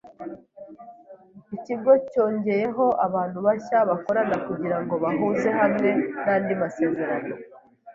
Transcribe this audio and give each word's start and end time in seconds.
Ikigo 1.55 1.91
cyongeyeho 2.11 2.85
abantu 3.05 3.37
bashya 3.45 3.77
bakorana 3.89 4.35
kugirango 4.47 4.93
bahuze 5.03 5.49
hamwe 5.59 5.89
nandi 6.23 6.53
masezerano. 6.61 7.33